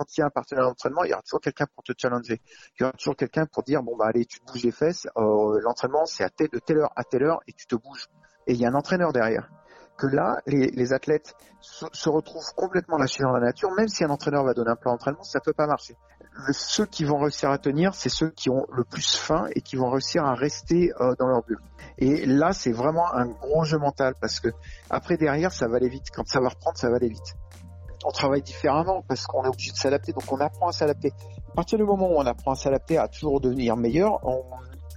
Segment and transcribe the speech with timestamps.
[0.00, 2.40] Quand il y a un partenaire d'entraînement, il y aura toujours quelqu'un pour te challenger.
[2.74, 5.06] Il y aura toujours quelqu'un pour dire bon bah allez, tu bouges les fesses.
[5.18, 8.08] Euh, L'entraînement c'est à telle, de telle heure à telle heure et tu te bouges.
[8.46, 9.50] Et il y a un entraîneur derrière.
[9.98, 13.70] Que là, les, athlètes se, retrouvent complètement lâchés dans la nature.
[13.72, 15.94] Même si un entraîneur va donner un plan d'entraînement, ça peut pas marcher.
[16.52, 19.76] Ceux qui vont réussir à tenir, c'est ceux qui ont le plus faim et qui
[19.76, 21.60] vont réussir à rester euh, dans leur bulle.
[21.98, 24.48] Et là, c'est vraiment un gros jeu mental parce que
[24.88, 26.06] après derrière, ça va aller vite.
[26.14, 27.36] Quand ça va reprendre, ça va aller vite
[28.04, 30.12] on travaille différemment parce qu'on est obligé de s'adapter.
[30.12, 31.12] Donc on apprend à s'adapter.
[31.50, 34.42] À partir du moment où on apprend à s'adapter, à toujours devenir meilleur, on,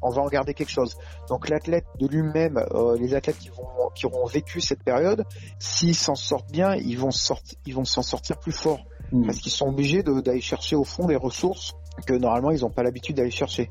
[0.01, 0.95] on va en garder quelque chose.
[1.29, 3.63] Donc l'athlète de lui-même, euh, les athlètes qui vont
[3.95, 5.23] qui auront vécu cette période,
[5.59, 8.79] s'ils s'en sortent bien, ils vont sortir, ils vont s'en sortir plus fort
[9.11, 9.25] mmh.
[9.25, 11.73] parce qu'ils sont obligés d'aller chercher au fond les ressources
[12.07, 13.69] que normalement ils n'ont pas l'habitude d'aller chercher.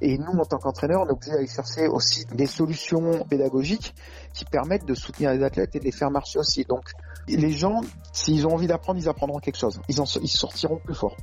[0.00, 3.94] Et nous, en tant qu'entraîneurs, on est obligé d'aller chercher aussi des solutions pédagogiques
[4.32, 6.64] qui permettent de soutenir les athlètes et de les faire marcher aussi.
[6.64, 6.84] Donc
[7.28, 7.80] les gens,
[8.12, 9.80] s'ils ont envie d'apprendre, ils apprendront quelque chose.
[9.88, 11.16] Ils, en, sortiront plus forts.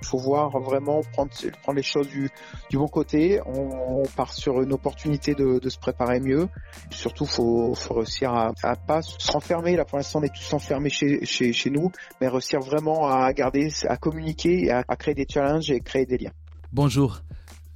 [0.00, 1.30] Il faut voir vraiment prendre,
[1.62, 2.30] prendre les choses du,
[2.72, 3.40] bon côté.
[3.46, 6.48] On, part sur une opportunité de, se préparer mieux.
[6.90, 9.76] Surtout, faut, faut réussir à, à pas se renfermer.
[9.76, 13.32] Là, pour l'instant, on est tous enfermés chez, chez, chez nous, mais réussir vraiment à
[13.32, 16.32] garder, à communiquer, à, à créer des challenges et créer des liens.
[16.72, 17.20] Bonjour,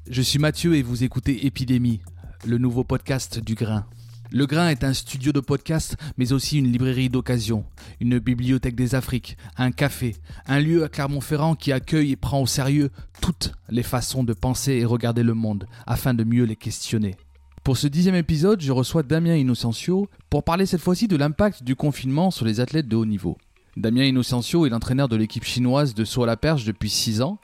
[0.09, 2.01] je suis Mathieu et vous écoutez Épidémie,
[2.45, 3.87] le nouveau podcast du Grain.
[4.33, 7.65] Le Grain est un studio de podcast, mais aussi une librairie d'occasion,
[8.01, 10.17] une bibliothèque des Afriques, un café,
[10.47, 14.73] un lieu à Clermont-Ferrand qui accueille et prend au sérieux toutes les façons de penser
[14.73, 17.15] et regarder le monde, afin de mieux les questionner.
[17.63, 21.77] Pour ce dixième épisode, je reçois Damien Innocencio pour parler cette fois-ci de l'impact du
[21.77, 23.39] confinement sur les athlètes de haut niveau.
[23.77, 27.39] Damien Innocencio est l'entraîneur de l'équipe chinoise de saut à la perche depuis 6 ans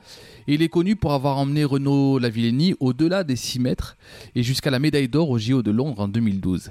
[0.47, 3.97] il est connu pour avoir emmené Renaud Lavillenie au-delà des 6 mètres
[4.35, 6.71] et jusqu'à la médaille d'or au JO de Londres en 2012.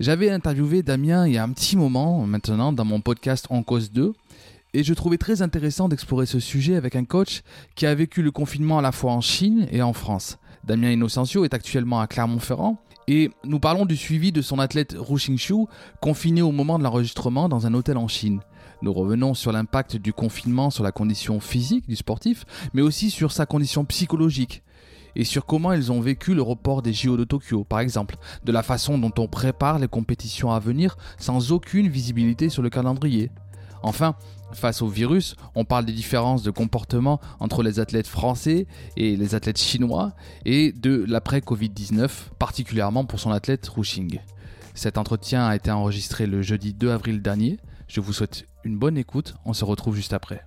[0.00, 3.92] J'avais interviewé Damien il y a un petit moment maintenant dans mon podcast En cause
[3.92, 4.12] 2
[4.72, 7.42] et je trouvais très intéressant d'explorer ce sujet avec un coach
[7.76, 10.38] qui a vécu le confinement à la fois en Chine et en France.
[10.64, 15.18] Damien Innocencio est actuellement à Clermont-Ferrand et nous parlons du suivi de son athlète Ru
[15.18, 15.66] Xingxiu
[16.00, 18.40] confiné au moment de l'enregistrement dans un hôtel en Chine.
[18.84, 23.32] Nous revenons sur l'impact du confinement sur la condition physique du sportif, mais aussi sur
[23.32, 24.62] sa condition psychologique
[25.16, 28.52] et sur comment ils ont vécu le report des JO de Tokyo, par exemple, de
[28.52, 33.30] la façon dont on prépare les compétitions à venir sans aucune visibilité sur le calendrier.
[33.82, 34.16] Enfin,
[34.52, 38.66] face au virus, on parle des différences de comportement entre les athlètes français
[38.98, 40.12] et les athlètes chinois
[40.44, 44.20] et de l'après-Covid-19, particulièrement pour son athlète Rushing.
[44.74, 47.58] Cet entretien a été enregistré le jeudi 2 avril dernier.
[47.88, 49.34] Je vous souhaite une bonne écoute.
[49.44, 50.44] On se retrouve juste après.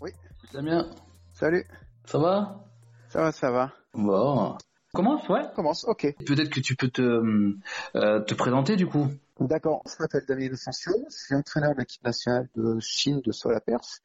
[0.00, 0.10] Oui.
[0.52, 0.86] Damien.
[1.32, 1.64] Salut.
[2.04, 2.64] Ça va?
[3.08, 3.72] Ça va, ça va.
[3.94, 4.56] Bon.
[4.92, 5.42] Commence, ouais.
[5.56, 6.14] Commence, ok.
[6.24, 9.08] Peut-être que tu peux te, euh, te présenter du coup.
[9.40, 9.82] D'accord.
[9.86, 10.92] Je m'appelle Damien Ascension.
[11.10, 14.00] Je suis entraîneur de l'équipe nationale de Chine de saut à perche.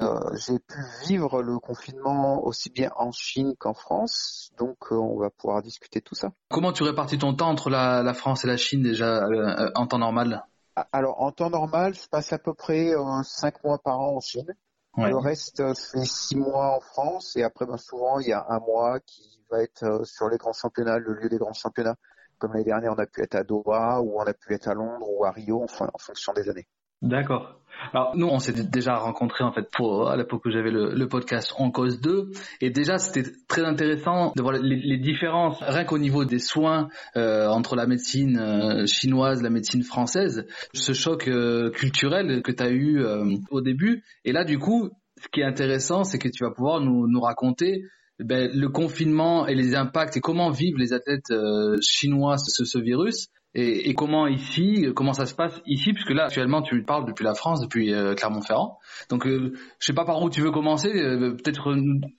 [0.00, 0.14] Euh,
[0.46, 5.28] j'ai pu vivre le confinement aussi bien en Chine qu'en France, donc euh, on va
[5.28, 6.30] pouvoir discuter de tout ça.
[6.48, 9.86] Comment tu répartis ton temps entre la, la France et la Chine déjà euh, en
[9.86, 10.46] temps normal?
[10.92, 12.92] Alors en temps normal, je passe à peu près
[13.24, 14.54] 5 mois par an en Chine.
[14.96, 15.10] Ouais.
[15.10, 18.58] Le reste, c'est 6 mois en France et après ben, souvent il y a un
[18.58, 21.96] mois qui va être sur les grands championnats, le lieu des grands championnats.
[22.38, 24.74] Comme l'année dernière, on a pu être à Doha ou on a pu être à
[24.74, 26.66] Londres ou à Rio, enfin en fonction des années.
[27.02, 27.59] D'accord.
[27.92, 31.54] Alors nous, on s'était déjà rencontrés en fait pour à l'époque où j'avais le, podcast
[31.58, 32.30] En cause 2
[32.60, 37.48] et déjà c'était très intéressant de voir les, différences rien qu'au niveau des soins euh,
[37.48, 42.70] entre la médecine euh, chinoise, la médecine française, ce choc euh, culturel que tu as
[42.70, 44.04] eu euh, au début.
[44.24, 44.90] Et là du coup,
[45.20, 47.82] ce qui est intéressant, c'est que tu vas pouvoir nous, nous raconter
[48.20, 53.28] ben, le confinement et les impacts et comment vivent les athlètes euh, chinois ce virus
[53.54, 57.24] et, et, comment ici, comment ça se passe ici, puisque là actuellement tu parles depuis
[57.24, 58.78] la France, depuis euh, Clermont-Ferrand.
[59.08, 60.88] Donc euh, je sais pas par où tu veux commencer.
[60.88, 61.74] Euh, Peut-être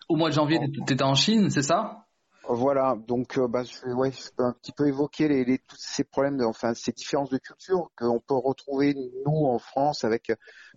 [0.10, 2.06] au mois de janvier tu étais en Chine, c'est ça?
[2.50, 5.78] Voilà, donc euh, bah, je, ouais, je peux un petit peu évoquer les, les, tous
[5.78, 8.96] ces problèmes, de, enfin ces différences de culture qu'on peut retrouver
[9.26, 10.32] nous en France avec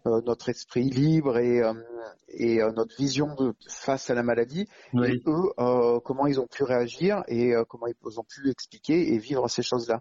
[0.07, 1.73] euh, notre esprit libre et, euh,
[2.29, 4.69] et euh, notre vision de face à la maladie.
[4.93, 5.09] Oui.
[5.09, 9.15] Et eux, euh, comment ils ont pu réagir et euh, comment ils ont pu expliquer
[9.15, 10.01] et vivre ces choses-là.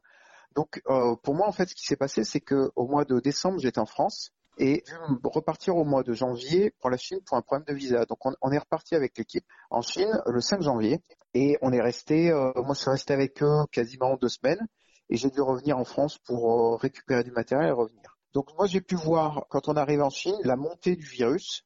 [0.56, 3.20] Donc euh, pour moi en fait, ce qui s'est passé, c'est que au mois de
[3.20, 4.84] décembre, j'étais en France et
[5.24, 8.06] repartir au mois de janvier pour la Chine pour un problème de visa.
[8.06, 11.02] Donc on, est reparti avec l'équipe en Chine le 5 janvier
[11.34, 14.68] et on est resté, euh, moi je suis resté avec eux quasiment deux semaines
[15.10, 18.18] et j'ai dû revenir en France pour euh, récupérer du matériel et revenir.
[18.34, 21.66] Donc moi j'ai pu voir quand on arrive en Chine la montée du virus,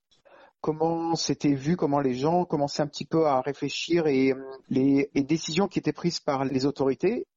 [0.62, 5.10] comment c'était vu, comment les gens commençaient un petit peu à réfléchir et euh, les,
[5.14, 7.28] les décisions qui étaient prises par les autorités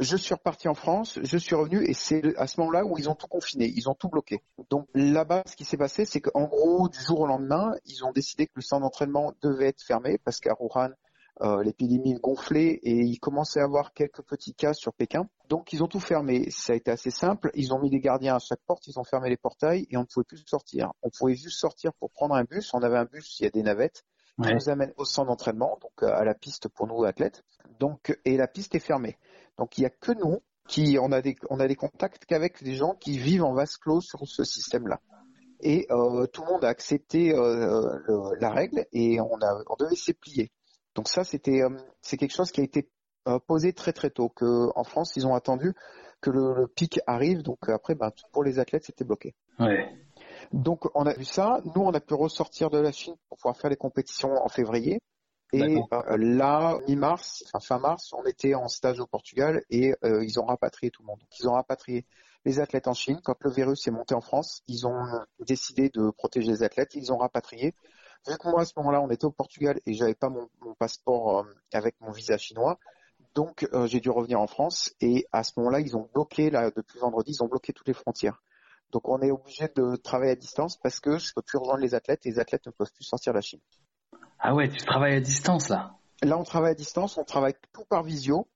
[0.00, 3.08] je suis reparti en France, je suis revenu et c'est à ce moment-là où ils
[3.08, 4.42] ont tout confiné, ils ont tout bloqué.
[4.70, 8.12] Donc là-bas, ce qui s'est passé, c'est qu'en gros, du jour au lendemain, ils ont
[8.12, 10.90] décidé que le centre d'entraînement devait être fermé parce qu'à Wuhan,
[11.42, 15.28] euh, l'épidémie gonflait et il commençait à avoir quelques petits cas sur Pékin.
[15.48, 16.48] Donc ils ont tout fermé.
[16.50, 17.50] Ça a été assez simple.
[17.54, 20.00] Ils ont mis des gardiens à chaque porte, ils ont fermé les portails et on
[20.00, 20.92] ne pouvait plus sortir.
[21.02, 22.72] On pouvait juste sortir pour prendre un bus.
[22.74, 24.04] On avait un bus, il y a des navettes
[24.40, 24.54] qui Ouais.
[24.54, 27.44] nous amènent au centre d'entraînement, donc euh, à la piste pour nous athlètes.
[27.78, 29.16] Donc et la piste est fermée.
[29.58, 32.62] Donc il y a que nous qui on a des on a des contacts qu'avec
[32.62, 35.00] des gens qui vivent en vase clos sur ce système-là.
[35.60, 39.76] Et euh, tout le monde a accepté euh, le- la règle et on a on
[39.78, 40.50] devait s'y plier.
[40.94, 41.70] Donc ça c'était euh,
[42.02, 42.88] c'est quelque chose qui a été
[43.46, 44.28] posé très très tôt.
[44.28, 45.74] Que en France ils ont attendu
[46.20, 47.42] que le, le pic arrive.
[47.42, 49.34] Donc après ben, pour les athlètes c'était bloqué.
[49.58, 49.88] Ouais.
[50.52, 51.60] Donc on a vu ça.
[51.74, 55.00] Nous, on a pu ressortir de la Chine pour pouvoir faire les compétitions en février.
[55.54, 60.24] Et euh, là, mi-mars, enfin fin mars, on était en stage au Portugal et euh,
[60.24, 61.20] ils ont rapatrié tout le monde.
[61.20, 62.06] Donc, ils ont rapatrié
[62.44, 63.20] les athlètes en Chine.
[63.22, 65.04] Quand le virus est monté en France, ils ont
[65.38, 66.94] décidé de protéger les athlètes.
[66.94, 67.74] Ils ont rapatrié.
[68.26, 70.74] Vu que moi, à ce moment-là, on était au Portugal et j'avais pas mon, mon
[70.74, 72.78] passeport euh, avec mon visa chinois,
[73.34, 74.94] donc euh, j'ai dû revenir en France.
[75.00, 77.94] Et à ce moment-là, ils ont bloqué, là, depuis vendredi, ils ont bloqué toutes les
[77.94, 78.42] frontières.
[78.92, 81.94] Donc on est obligé de travailler à distance parce que je peux plus rejoindre les
[81.94, 83.60] athlètes et les athlètes ne peuvent plus sortir de la Chine.
[84.46, 85.96] Ah ouais, tu travailles à distance là.
[86.22, 88.46] Là, on travaille à distance, on travaille tout par visio.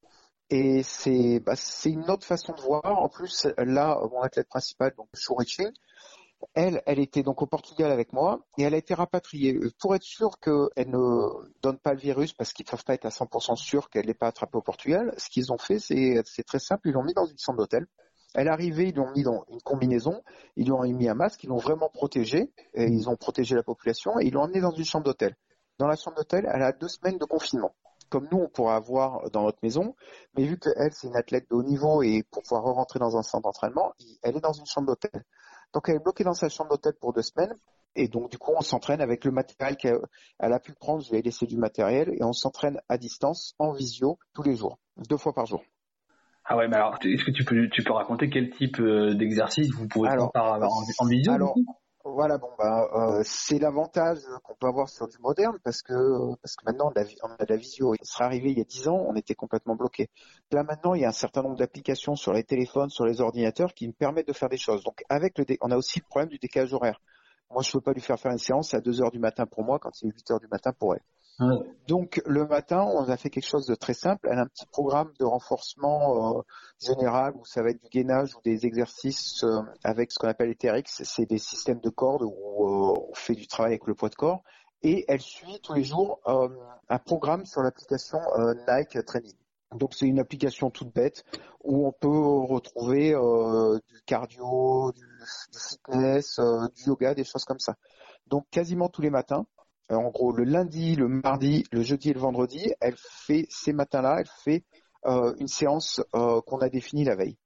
[0.50, 1.54] Et c'est bah,
[1.86, 2.84] une autre façon de voir.
[2.84, 5.64] En plus, là, mon athlète principal, donc Shurichi,
[6.52, 10.02] elle, elle était donc au Portugal avec moi et elle a été rapatriée pour être
[10.02, 13.56] sûre qu'elle ne donne pas le virus parce qu'ils ne peuvent pas être à 100%
[13.56, 15.14] sûrs qu'elle n'ait pas attrapé au Portugal.
[15.16, 16.88] Ce qu'ils ont fait, c'est c'est très simple.
[16.88, 17.86] Ils l'ont mis dans une chambre d'hôtel.
[18.34, 20.22] Elle est arrivée, ils l'ont mis dans une combinaison,
[20.56, 23.62] ils lui ont mis un masque, ils l'ont vraiment protégée, et ils ont protégé la
[23.62, 25.34] population et ils l'ont emmenée dans une chambre d'hôtel.
[25.78, 27.74] Dans la chambre d'hôtel, elle a deux semaines de confinement
[28.08, 29.94] comme nous on pourrait avoir dans notre maison,
[30.36, 33.22] mais vu qu'elle c'est une athlète de haut niveau et pour pouvoir rentrer dans un
[33.22, 33.92] centre d'entraînement,
[34.22, 35.24] elle est dans une chambre d'hôtel.
[35.72, 37.54] Donc elle est bloquée dans sa chambre d'hôtel pour deux semaines
[37.94, 40.00] et donc du coup on s'entraîne avec le matériel qu'elle
[40.38, 43.54] elle a pu prendre, je lui ai laissé du matériel et on s'entraîne à distance
[43.58, 44.78] en visio tous les jours,
[45.08, 45.62] deux fois par jour.
[46.50, 49.70] Ah ouais, mais alors, est-ce que tu peux, tu peux raconter quel type euh, d'exercice
[49.70, 51.54] vous pouvez Alors, faire en, en vidéo Alors,
[52.04, 55.92] voilà, bon bah euh, c'est l'avantage qu'on peut avoir sur du moderne parce que
[56.42, 57.94] parce que maintenant on a, la visio.
[57.94, 60.08] Il serait arrivé il y a 10 ans, on était complètement bloqué.
[60.52, 63.74] Là maintenant, il y a un certain nombre d'applications sur les téléphones, sur les ordinateurs
[63.74, 64.82] qui me permettent de faire des choses.
[64.84, 67.00] Donc avec le on a aussi le problème du décalage horaire.
[67.50, 69.64] Moi, je peux pas lui faire faire une séance à 2 heures du matin pour
[69.64, 71.02] moi quand c'est 8 heures du matin pour elle.
[71.86, 74.28] Donc le matin, on a fait quelque chose de très simple.
[74.30, 76.42] Elle a un petit programme de renforcement euh,
[76.80, 80.48] général où ça va être du gainage ou des exercices euh, avec ce qu'on appelle
[80.48, 81.02] les TRX.
[81.04, 84.16] C'est des systèmes de cordes où euh, on fait du travail avec le poids de
[84.16, 84.42] corps.
[84.82, 86.48] Et elle suit tous les jours euh,
[86.88, 89.34] un programme sur l'application euh, Nike Training.
[89.76, 91.24] Donc c'est une application toute bête
[91.62, 97.44] où on peut retrouver euh, du cardio, du, du fitness, euh, du yoga, des choses
[97.44, 97.74] comme ça.
[98.26, 99.46] Donc quasiment tous les matins,
[99.96, 104.18] en gros le lundi, le mardi, le jeudi et le vendredi, elle fait ces matins-là,
[104.20, 104.64] elle fait
[105.06, 107.36] euh, une séance euh, qu'on a définie la veille.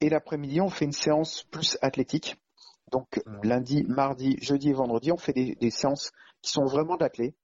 [0.00, 2.36] Et l'après-midi, on fait une séance plus athlétique.
[2.92, 6.12] Donc lundi, mardi, jeudi et vendredi, on fait des, des séances
[6.42, 7.34] qui sont vraiment d'athlètes,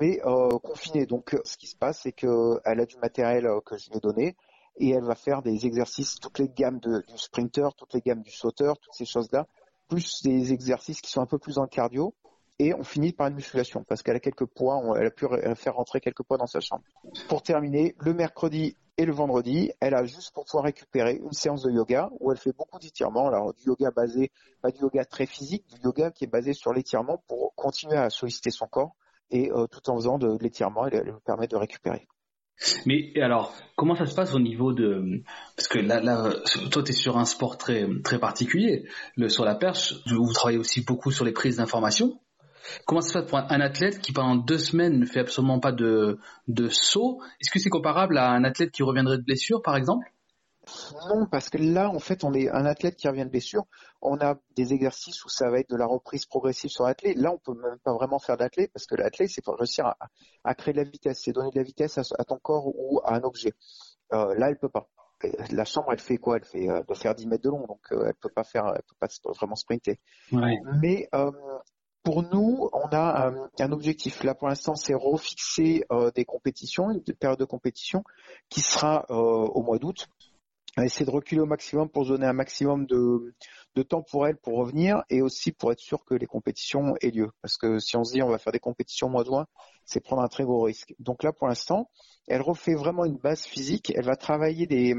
[0.00, 1.06] mais euh, confinées.
[1.06, 4.00] Donc ce qui se passe, c'est qu'elle a du matériel euh, que je lui ai
[4.00, 4.36] donné
[4.76, 8.22] et elle va faire des exercices, toutes les gammes de, du sprinter, toutes les gammes
[8.22, 9.46] du sauteur, toutes ces choses-là,
[9.88, 12.14] plus des exercices qui sont un peu plus en cardio.
[12.62, 15.26] Et on finit par une musculation parce qu'elle a quelques poids, elle a pu
[15.56, 16.84] faire rentrer quelques poids dans sa chambre.
[17.26, 21.64] Pour terminer, le mercredi et le vendredi, elle a juste pour pouvoir récupérer une séance
[21.64, 23.26] de yoga où elle fait beaucoup d'étirements.
[23.26, 26.72] Alors du yoga basé, pas du yoga très physique, du yoga qui est basé sur
[26.72, 28.94] l'étirement pour continuer à solliciter son corps
[29.32, 32.06] et euh, tout en faisant de, l'étirement, elle, lui permet de récupérer.
[32.86, 35.24] Mais alors, comment ça se passe au niveau de
[35.56, 36.00] parce que là,
[36.70, 38.86] toi, tu es sur un sport très très particulier,
[39.26, 39.94] sur la perche.
[40.06, 42.20] Vous travaillez aussi beaucoup sur les prises d'informations.
[42.86, 45.72] Comment ça se passe pour un, athlète qui pendant deux semaines ne fait absolument pas
[45.72, 49.76] de, de saut Est-ce que c'est comparable à un athlète qui reviendrait de blessure, par
[49.76, 50.06] exemple?
[51.08, 53.64] Non, parce que là, en fait, on est un athlète qui revient de blessure.
[54.00, 57.16] On a des exercices où ça va être de la reprise progressive sur l'athlète.
[57.16, 59.96] Là, on peut même pas vraiment faire d'athlète parce que l'athlète, c'est pour réussir à,
[60.44, 63.16] à, créer de la vitesse, c'est donner de la vitesse à, ton corps ou à
[63.16, 63.54] un objet.
[64.12, 64.88] Euh, là, elle peut pas.
[65.50, 66.36] La chambre, elle fait quoi?
[66.36, 68.66] Elle fait euh, de faire 10 mètres de long, donc euh, elle peut pas faire,
[68.74, 69.98] elle peut pas vraiment sprinter.
[70.32, 70.58] Ouais.
[70.80, 71.08] Mais
[72.02, 74.24] pour nous, on a un, un objectif.
[74.24, 78.02] Là, pour l'instant, c'est refixer euh, des compétitions, une période de compétition
[78.48, 80.08] qui sera euh, au mois d'août
[80.80, 83.34] essayer de reculer au maximum pour donner un maximum de,
[83.74, 87.10] de, temps pour elle pour revenir et aussi pour être sûr que les compétitions aient
[87.10, 87.30] lieu.
[87.42, 89.46] Parce que si on se dit on va faire des compétitions au mois de juin,
[89.84, 90.94] c'est prendre un très gros risque.
[90.98, 91.90] Donc là, pour l'instant,
[92.26, 93.92] elle refait vraiment une base physique.
[93.94, 94.94] Elle va travailler des,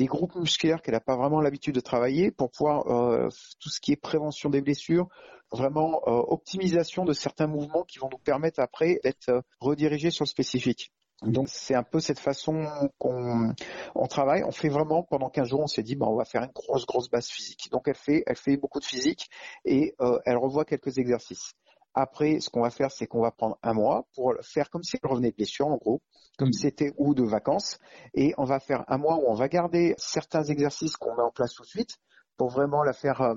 [0.00, 3.28] des groupes musculaires qu'elle n'a pas vraiment l'habitude de travailler pour pouvoir euh,
[3.58, 5.08] tout ce qui est prévention des blessures,
[5.52, 10.24] vraiment euh, optimisation de certains mouvements qui vont nous permettre après d'être euh, redirigés sur
[10.24, 10.90] le spécifique.
[11.20, 12.66] Donc c'est un peu cette façon
[12.96, 13.52] qu'on
[13.94, 14.42] on travaille.
[14.42, 16.86] On fait vraiment pendant 15 jours, on s'est dit ben, on va faire une grosse
[16.86, 17.68] grosse base physique.
[17.70, 19.28] Donc elle fait elle fait beaucoup de physique
[19.66, 21.52] et elle revoit quelques exercices.
[21.94, 24.96] Après, ce qu'on va faire, c'est qu'on va prendre un mois pour faire comme si
[25.02, 26.00] elle revenait de blessure, en gros,
[26.38, 27.78] comme si c'était ou de vacances,
[28.14, 31.30] et on va faire un mois où on va garder certains exercices qu'on met en
[31.30, 31.96] place tout de suite,
[32.40, 33.34] pour vraiment la faire euh,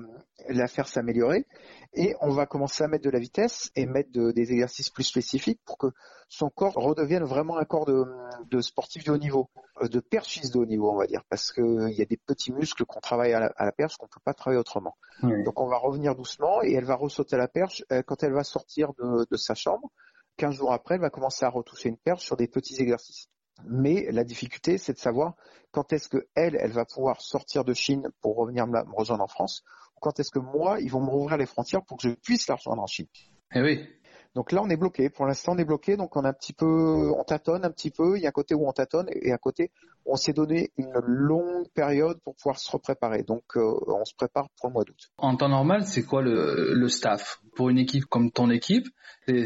[0.48, 1.46] la faire s'améliorer
[1.92, 5.60] et on va commencer à mettre de la vitesse et mettre des exercices plus spécifiques
[5.66, 5.88] pour que
[6.30, 8.06] son corps redevienne vraiment un corps de,
[8.50, 9.50] de sportif de haut niveau,
[9.82, 12.50] euh, de perchiste de haut niveau on va dire, parce qu'il y a des petits
[12.50, 14.96] muscles qu'on travaille à la, à la perche qu'on peut pas travailler autrement.
[15.22, 18.32] Donc on va revenir doucement et elle va ressauter à la perche euh, quand elle
[18.32, 19.90] va sortir de, de sa chambre.
[20.38, 23.28] 15 jours après, elle va commencer à retoucher une perche sur des petits exercices.
[23.64, 25.34] Mais la difficulté, c'est de savoir
[25.70, 29.64] quand est-ce que elle, va pouvoir sortir de Chine pour revenir me, rejoindre en France,
[29.96, 32.46] ou quand est-ce que moi, ils vont me rouvrir les frontières pour que je puisse
[32.48, 33.06] la rejoindre en Chine.
[33.54, 33.88] Eh.
[34.34, 35.10] Donc là, on est bloqué.
[35.10, 35.96] Pour l'instant, on est bloqué.
[35.96, 38.16] Donc on a un petit peu, on tâtonne un petit peu.
[38.16, 39.70] Il y a un côté où on tâtonne et à côté,
[40.06, 43.22] on s'est donné une longue période pour pouvoir se repréparer.
[43.22, 45.10] Donc euh, on se prépare pour le mois d'août.
[45.18, 47.40] En temps normal, c'est quoi le, le, staff?
[47.54, 48.86] Pour une équipe comme ton équipe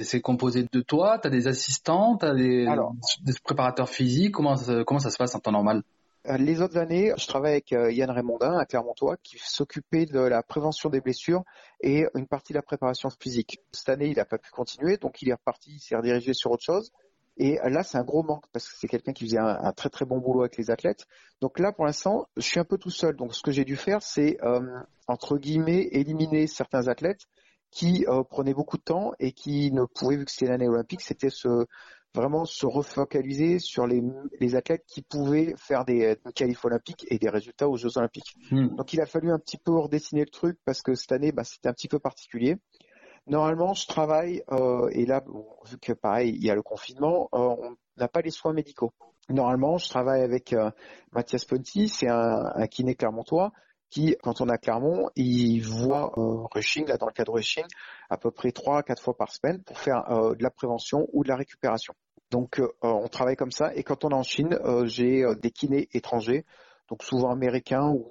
[0.02, 2.66] C'est composé de toi, tu as des assistants, tu as des,
[3.23, 4.33] des, préparateurs physiques.
[4.33, 5.83] Comment comment ça se passe en temps normal?
[6.37, 10.42] Les autres années, je travaille avec euh, Yann Raymondin à Clermontois qui s'occupait de la
[10.42, 11.42] prévention des blessures
[11.80, 13.61] et une partie de la préparation physique.
[13.73, 16.50] Cette année, il n'a pas pu continuer, donc il est reparti, il s'est redirigé sur
[16.50, 16.92] autre chose.
[17.38, 20.04] Et là, c'est un gros manque parce que c'est quelqu'un qui faisait un, très très
[20.04, 21.06] bon boulot avec les athlètes.
[21.40, 23.14] Donc là, pour l'instant, je suis un peu tout seul.
[23.14, 24.61] Donc ce que j'ai dû faire, c'est euh,
[25.06, 27.26] entre guillemets éliminer certains athlètes
[27.70, 31.30] qui prenaient beaucoup de temps et qui ne pouvaient, vu que c'était l'année olympique, c'était
[31.30, 31.66] ce
[32.15, 34.03] vraiment se refocaliser sur les,
[34.41, 38.35] les athlètes qui pouvaient faire des, qualifs olympiques et des résultats aux Jeux olympiques.
[38.50, 38.75] Hmm.
[38.77, 41.45] Donc il a fallu un petit peu redessiner le truc parce que cette année, bah,
[41.45, 42.57] c'était un petit peu particulier.
[43.27, 45.23] Normalement, je travaille, euh, et là,
[45.67, 48.93] vu que pareil, il y a le confinement, euh, on n'a pas les soins médicaux.
[49.29, 50.71] Normalement, je travaille avec euh,
[51.12, 53.53] Mathias Ponti, c'est un, un kiné clermontois,
[53.90, 57.64] qui, quand on a Clermont, il voit euh, rushing, là dans le cadre rushing,
[58.11, 61.25] à peu près trois, quatre fois par semaine pour faire euh, de la prévention ou
[61.25, 61.95] de la récupération.
[62.30, 63.75] Donc euh, on travaille comme ça.
[63.75, 66.45] Et quand on est en Chine, euh, j'ai des kinés étrangers,
[66.88, 68.07] donc souvent américains ou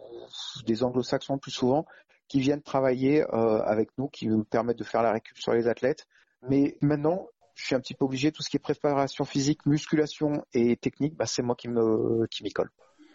[0.65, 1.85] des anglo-saxons plus souvent,
[2.27, 6.05] qui viennent travailler avec nous, qui nous permettent de faire la récup sur les athlètes.
[6.41, 10.43] Mais maintenant, je suis un petit peu obligé, tout ce qui est préparation physique, musculation
[10.53, 12.69] et technique, bah, c'est moi qui me qui m'y colle.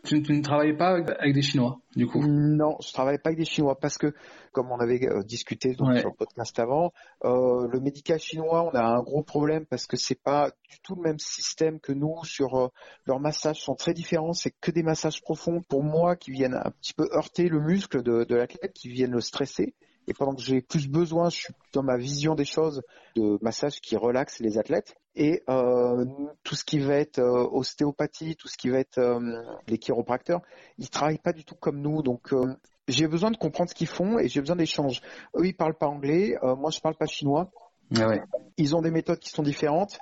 [0.04, 2.26] Tu, ne travailles pas avec des Chinois, du coup?
[2.26, 4.12] Non, je travaille pas avec des Chinois parce que,
[4.50, 6.92] comme on avait euh, discuté donc, sur le podcast avant,
[7.24, 10.96] euh, le médical chinois, on a un gros problème parce que c'est pas du tout
[10.96, 12.16] le même système que nous.
[12.24, 12.68] Sur euh,
[13.06, 14.32] leurs massages sont très différents.
[14.32, 18.02] C'est que des massages profonds pour moi qui viennent un petit peu heurter le muscle
[18.02, 19.74] de, de l'athlète, qui viennent le stresser.
[20.08, 22.82] Et pendant que j'ai plus besoin, je suis dans ma vision des choses
[23.16, 24.94] de massage qui relaxe les athlètes.
[25.14, 26.04] Et euh,
[26.42, 30.40] tout ce qui va être euh, ostéopathie, tout ce qui va être euh, les chiropracteurs,
[30.78, 32.02] ils travaillent pas du tout comme nous.
[32.02, 32.56] Donc euh,
[32.88, 35.02] j'ai besoin de comprendre ce qu'ils font et j'ai besoin d'échanges.
[35.36, 37.50] Eux, ils parlent pas anglais, euh, moi je parle pas chinois.
[37.94, 38.22] Ah ouais.
[38.56, 39.98] Ils ont des méthodes qui sont différentes.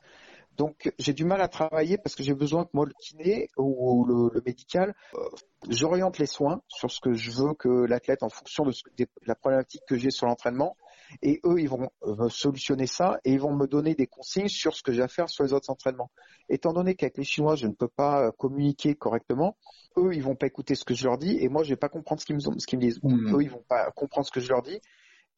[0.57, 4.05] Donc j'ai du mal à travailler parce que j'ai besoin que moi le kiné ou
[4.05, 5.21] le, le médical, euh,
[5.69, 9.07] j'oriente les soins sur ce que je veux que l'athlète en fonction de, ce, de
[9.27, 10.77] la problématique que j'ai sur l'entraînement.
[11.23, 14.75] Et eux, ils vont euh, solutionner ça et ils vont me donner des consignes sur
[14.75, 16.11] ce que j'ai à faire sur les autres entraînements.
[16.49, 19.57] Étant donné qu'avec les Chinois, je ne peux pas euh, communiquer correctement,
[19.97, 21.89] eux, ils vont pas écouter ce que je leur dis et moi, je vais pas
[21.89, 23.01] comprendre ce qu'ils me, ce qu'ils me disent.
[23.03, 23.35] Mmh.
[23.35, 24.81] Eux, ils vont pas comprendre ce que je leur dis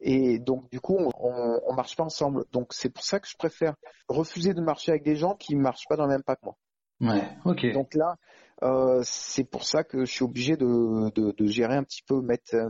[0.03, 2.45] et donc, du coup, on, on marche pas ensemble.
[2.53, 3.75] Donc, c'est pour ça que je préfère
[4.09, 6.57] refuser de marcher avec des gens qui marchent pas dans le même pas que moi.
[7.01, 7.73] Ouais, ok.
[7.73, 8.17] Donc là,
[8.63, 12.21] euh, c'est pour ça que je suis obligé de, de, de gérer un petit peu,
[12.21, 12.69] mettre euh,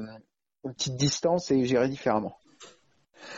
[0.65, 2.37] une petite distance et gérer différemment.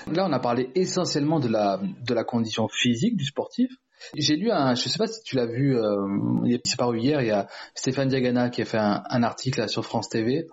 [0.06, 3.70] Là, on a parlé essentiellement de la, de la condition physique du sportif.
[4.16, 7.28] J'ai lu un, je sais pas si tu l'as vu, euh, c'est paru hier, il
[7.28, 10.46] y a Stéphane Diagana qui a fait un, un article là, sur France TV.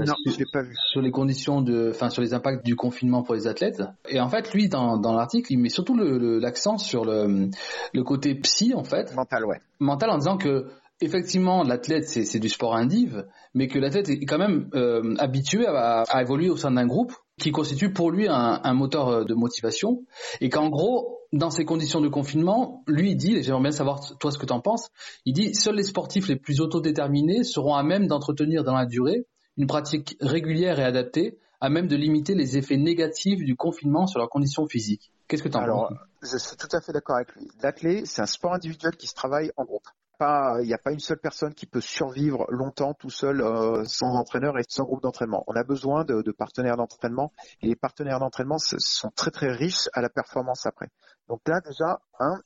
[0.00, 0.74] Non, je l'ai pas vu.
[0.90, 3.82] Sur les conditions de, enfin, sur les impacts du confinement pour les athlètes.
[4.08, 7.50] Et en fait, lui, dans, dans l'article, il met surtout l'accent le, l'accent sur le,
[7.92, 9.14] le côté psy, en fait.
[9.14, 9.58] Mental, ouais.
[9.78, 10.66] Mental en disant que,
[11.00, 16.02] effectivement, l'athlète, c'est du sport indive, mais que l'athlète est quand même euh, habitué à,
[16.02, 20.04] à, évoluer au sein d'un groupe qui constitue pour lui un, un moteur de motivation.
[20.40, 24.00] Et qu'en gros, dans ces conditions de confinement, lui il dit, et j'aimerais bien savoir
[24.18, 24.88] toi ce que tu en penses,
[25.24, 29.26] il dit seuls les sportifs les plus autodéterminés seront à même d'entretenir dans la durée
[29.56, 34.18] une pratique régulière et adaptée, à même de limiter les effets négatifs du confinement sur
[34.18, 35.12] leurs conditions physiques.
[35.28, 35.92] Qu'est-ce que tu en penses Alors,
[36.22, 37.48] je suis tout à fait d'accord avec lui.
[37.62, 39.86] L'athlète, c'est un sport individuel qui se travaille en groupe.
[40.20, 44.14] Il n'y a pas une seule personne qui peut survivre longtemps tout seul euh, sans
[44.14, 45.44] entraîneur et sans groupe d'entraînement.
[45.48, 49.88] On a besoin de, de partenaires d'entraînement et les partenaires d'entraînement sont très très riches
[49.92, 50.88] à la performance après.
[51.28, 52.00] Donc là déjà,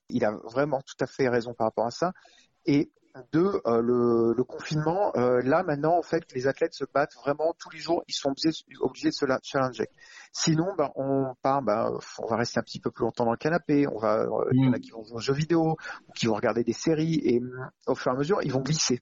[0.08, 2.12] il a vraiment tout à fait raison par rapport à ça.
[2.66, 2.90] Et
[3.32, 7.54] deux, euh, le, le, confinement, euh, là maintenant en fait, les athlètes se battent vraiment
[7.58, 9.88] tous les jours, ils sont obligés, obligés de se challenger.
[10.32, 13.36] Sinon, ben, on part, ben, on va rester un petit peu plus longtemps dans le
[13.36, 15.76] canapé, on va, euh, il y en a qui vont jouer aux jeux vidéo,
[16.08, 17.40] ou qui vont regarder des séries, et
[17.86, 19.00] au fur et à mesure, ils vont glisser.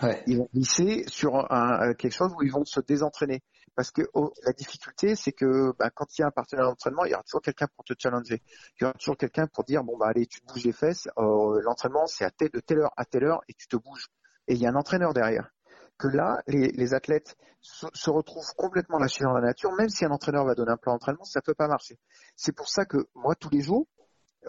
[0.00, 0.22] Ouais.
[0.26, 3.42] Ils vont glisser sur un, quelque chose où ils vont se désentraîner.
[3.74, 7.04] Parce que oh, la difficulté, c'est que bah, quand il y a un partenaire d'entraînement,
[7.04, 8.42] il y aura toujours quelqu'un pour te challenger.
[8.76, 11.08] Il y aura toujours quelqu'un pour dire bon bah allez, tu te bouges les fesses.
[11.18, 14.08] Euh, L'entraînement, c'est à telle, de telle heure à telle heure et tu te bouges.
[14.48, 15.50] Et il y a un entraîneur derrière.
[15.98, 20.04] Que là, les, les athlètes se, se, retrouvent complètement lâchés dans la nature, même si
[20.04, 21.98] un entraîneur va donner un plan d'entraînement, ça peut pas marcher.
[22.34, 23.86] C'est pour ça que moi, tous les jours,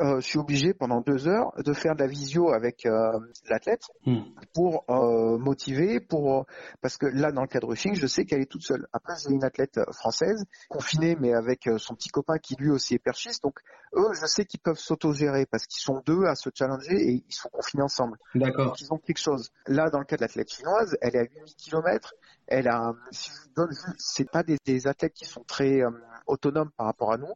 [0.02, 3.12] euh, je suis obligé pendant deux heures de faire de la visio avec euh,
[3.48, 4.22] l'athlète mm.
[4.54, 6.48] pour euh, motiver, pour
[6.82, 8.88] parce que là dans le cadre rushing, je sais qu'elle est toute seule.
[8.92, 13.00] Après j'ai une athlète française confinée mais avec son petit copain qui lui aussi est
[13.00, 13.60] perchiste, donc
[13.96, 17.36] eux je sais qu'ils peuvent s'autogérer parce qu'ils sont deux à se challenger et ils
[17.36, 18.18] sont confinés ensemble.
[18.34, 18.66] D'accord.
[18.66, 19.52] Donc ils ont quelque chose.
[19.68, 22.16] Là dans le cas de l'athlète chinoise, elle est à 8000 km,
[22.48, 25.82] elle a, si je vous donne, c'est pas des, des, athlètes qui sont très
[26.26, 27.34] autonomes par rapport à nous.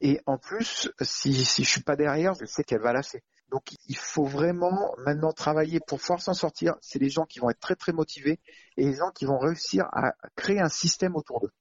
[0.00, 3.22] Et en plus, si, si je suis pas derrière, je sais qu'elle va lâcher.
[3.50, 6.76] Donc il faut vraiment maintenant travailler pour pouvoir s'en sortir.
[6.80, 8.40] C'est les gens qui vont être très très motivés
[8.76, 11.52] et les gens qui vont réussir à créer un système autour d'eux.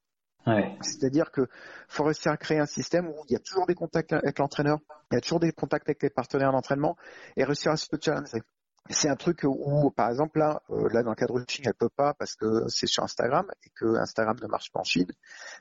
[0.45, 0.78] Ouais.
[0.82, 1.47] C'est-à-dire que
[1.89, 4.80] faut réussir à créer un système où il y a toujours des contacts avec l'entraîneur,
[5.12, 6.95] il y a toujours des contacts avec les partenaires d'entraînement
[7.36, 8.41] et réussir à se challenger.
[8.89, 11.73] C'est un truc où, par exemple, là, euh, là dans le cadre de Chine, elle
[11.73, 15.12] peut pas parce que c'est sur Instagram et que Instagram ne marche pas en Chine.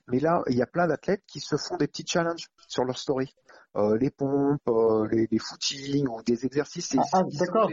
[0.08, 2.98] Mais là, il y a plein d'athlètes qui se font des petits challenges sur leur
[2.98, 3.34] story.
[3.76, 6.96] Euh, les pompes, euh, les, les footings ou des exercices.
[6.96, 7.70] Ah, ah d'accord.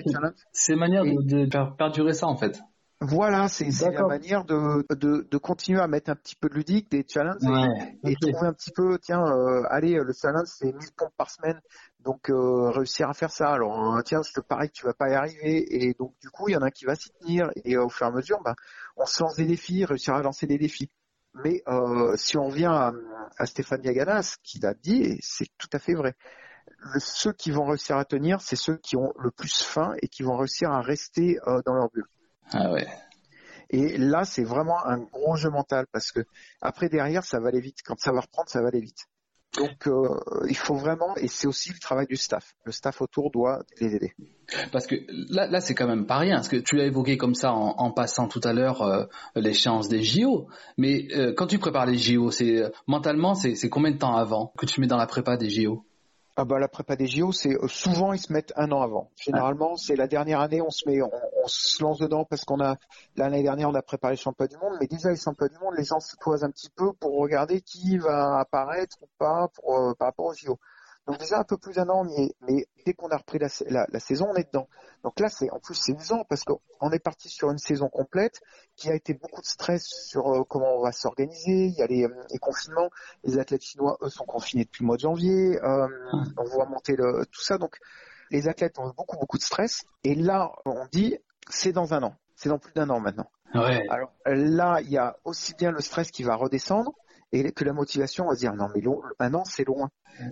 [0.52, 2.60] C'est manière de, de faire perdurer ça en fait.
[3.06, 6.90] Voilà, c'est la manière de, de, de, continuer à mettre un petit peu de ludique,
[6.90, 8.14] des challenges ouais, et, okay.
[8.14, 11.60] et, trouver un petit peu, tiens, euh, allez, le challenge c'est 1000 pompes par semaine,
[12.00, 13.50] donc euh, réussir à faire ça.
[13.50, 16.30] Alors hein, tiens, je te parie que tu vas pas y arriver et donc du
[16.30, 18.12] coup il y en a un qui va s'y tenir et au fur et à
[18.14, 18.56] mesure, bah,
[18.96, 20.90] on se lance des défis, réussir à lancer des défis.
[21.34, 22.94] Mais euh, si on revient à,
[23.38, 26.16] à Stéphane Diagana, ce qu'il a dit, et c'est tout à fait vrai.
[26.78, 30.08] Le, ceux qui vont réussir à tenir, c'est ceux qui ont le plus faim et
[30.08, 32.08] qui vont réussir à rester euh, dans leur bulle.
[32.52, 32.88] Ah ouais.
[33.70, 36.22] Et là, c'est vraiment un gros jeu mental parce que
[36.62, 37.80] après derrière, ça va aller vite.
[37.84, 39.08] Quand ça va reprendre, ça va aller vite.
[39.58, 42.56] Donc, euh, il faut vraiment, et c'est aussi le travail du staff.
[42.66, 44.14] Le staff autour doit les aider.
[44.72, 46.36] Parce que là, là c'est quand même pas rien.
[46.38, 49.90] Parce que tu l'as évoqué comme ça en, en passant tout à l'heure euh, l'échéance
[49.90, 50.48] des JO.
[50.78, 54.66] Mais euh, quand tu prépares les JO, c'est mentalement, c'est combien de temps avant que
[54.66, 55.86] tu mets dans la prépa des JO
[56.36, 59.12] ah bah la prépa des JO, c'est souvent ils se mettent un an avant.
[59.16, 61.12] Généralement, c'est la dernière année, on se met, on,
[61.44, 62.78] on se lance dedans parce qu'on a
[63.16, 65.76] l'année dernière on a préparé les championnats du monde, mais déjà les championnats du monde,
[65.78, 69.78] les gens se posent un petit peu pour regarder qui va apparaître ou pas pour,
[69.78, 70.58] euh, par rapport aux JO.
[71.06, 73.86] Donc déjà un peu plus d'un an, mais, mais dès qu'on a repris la, la,
[73.90, 74.70] la, saison, on est dedans.
[75.04, 78.40] Donc là, c'est en plus c'est usant parce qu'on est parti sur une saison complète
[78.78, 81.66] qui a été beaucoup de stress sur euh, comment on va s'organiser.
[81.66, 82.90] Il y a les, euh, les, confinements.
[83.26, 85.62] Les athlètes chinois, eux, sont confinés depuis le mois de janvier.
[85.62, 85.88] Euh,
[86.38, 87.58] on voit monter le, tout ça.
[87.58, 87.78] Donc
[88.32, 89.84] les athlètes ont eu beaucoup beaucoup de stress.
[90.06, 91.18] Et là, on dit
[91.50, 92.16] c'est dans un an.
[92.38, 93.30] C'est dans plus d'un an maintenant.
[93.54, 93.86] Ouais.
[93.90, 96.94] Alors là, il y a aussi bien le stress qui va redescendre
[97.34, 98.82] et que la motivation va se dire non mais
[99.20, 99.90] un an c'est loin.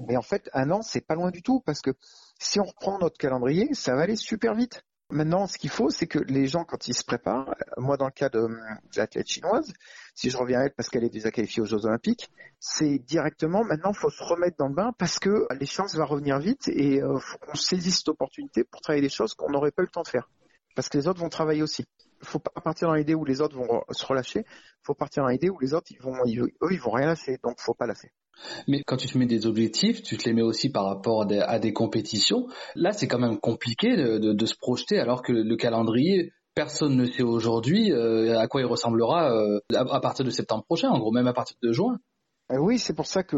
[0.07, 1.91] Mais en fait un an c'est pas loin du tout parce que
[2.39, 4.83] si on reprend notre calendrier ça va aller super vite.
[5.09, 8.11] Maintenant ce qu'il faut c'est que les gens quand ils se préparent, moi dans le
[8.11, 8.47] cas de,
[8.95, 9.73] l'athlète chinoise,
[10.13, 13.63] si je reviens à elle parce qu'elle est déjà qualifiée aux Jeux Olympiques, c'est directement
[13.63, 17.01] maintenant faut se remettre dans le bain parce que les chances vont revenir vite et
[17.01, 19.91] euh, faut qu'on saisisse cette opportunité pour travailler des choses qu'on n'aurait pas eu le
[19.91, 20.29] temps de faire
[20.75, 21.83] parce que les autres vont travailler aussi
[22.23, 24.45] faut pas partir dans l'idée où les autres vont se relâcher.
[24.83, 27.37] Faut partir dans l'idée où les autres, vont, eux, ils vont rien lâcher.
[27.43, 28.11] Donc, faut pas lâcher.
[28.67, 31.25] Mais quand tu te mets des objectifs, tu te les mets aussi par rapport à
[31.25, 32.47] des, à compétitions.
[32.75, 37.23] Là, c'est quand même compliqué de, se projeter alors que le calendrier, personne ne sait
[37.23, 41.27] aujourd'hui euh, à quoi il ressemblera euh, à, partir de septembre prochain, en gros, même
[41.27, 41.97] à partir de juin.
[42.51, 43.37] Euh, oui, c'est pour ça que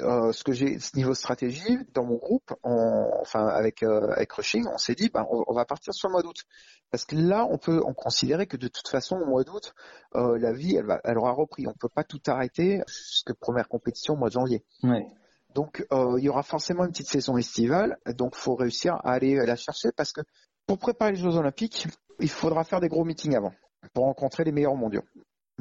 [0.00, 4.66] euh, ce que j'ai, ce niveau stratégie dans mon groupe, on, enfin avec avec Rushing,
[4.66, 6.44] on s'est dit, ben, on, va partir sur le mois d'août,
[6.90, 9.72] parce que là, on peut on considérer que de toute façon, au mois d'août,
[10.14, 11.66] la vie, elle va, elle aura repris.
[11.66, 14.64] On peut pas tout arrêter jusqu'à première compétition au mois de janvier.
[14.82, 15.06] Ouais.
[15.54, 19.56] Donc, il y aura forcément une petite saison estivale, donc faut réussir à aller la
[19.56, 20.20] chercher, parce que
[20.66, 21.88] pour préparer les Jeux Olympiques,
[22.20, 23.52] il faudra faire des gros meetings avant
[23.94, 25.02] pour rencontrer les meilleurs mondiaux.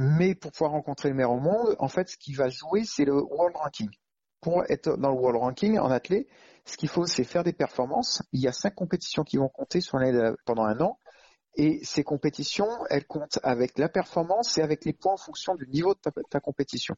[0.02, 3.04] Mais pour pouvoir rencontrer les meilleurs au monde, en fait, ce qui va jouer, c'est
[3.04, 3.90] le World Ranking.
[4.40, 6.26] Pour être dans le World Ranking en athlète,
[6.64, 8.24] ce qu'il faut, c'est faire des performances.
[8.32, 10.00] Il y a cinq compétitions qui vont compter sur
[10.46, 10.98] pendant un an.
[11.56, 15.68] Et ces compétitions, elles comptent avec la performance et avec les points en fonction du
[15.68, 16.96] niveau de ta, compétition.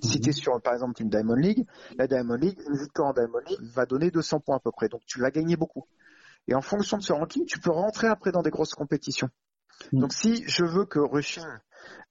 [0.00, 1.66] Si tu es sur, par exemple, une Diamond League,
[1.98, 4.88] la Diamond League, une victoire en Diamond League va donner 200 points à peu près.
[4.88, 5.88] Donc, tu vas gagner beaucoup.
[6.46, 9.30] Et en fonction de ce ranking, tu peux rentrer après dans des grosses compétitions.
[9.92, 10.00] Mm.
[10.00, 11.44] Donc si je veux que Rushing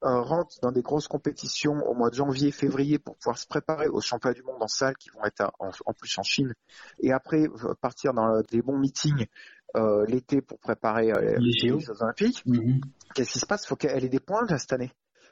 [0.04, 3.88] euh, rentre dans des grosses compétitions au mois de janvier, février pour pouvoir se préparer
[3.88, 6.54] aux championnats du monde en salle qui vont être en, plus en Chine,
[7.00, 9.26] et après euh, partir dans des bons meetings
[9.76, 12.82] euh, l'été pour préparer les, Jeux Olympiques, mm-hmm.
[13.14, 13.66] qu'est-ce qui se passe?
[13.66, 14.92] Il faut qu'elle ait des points cette année.